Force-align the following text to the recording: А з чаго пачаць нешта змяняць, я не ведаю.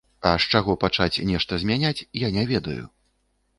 А 0.27 0.29
з 0.45 0.55
чаго 0.55 0.75
пачаць 0.83 1.21
нешта 1.33 1.61
змяняць, 1.65 2.05
я 2.25 2.33
не 2.41 2.49
ведаю. 2.55 2.81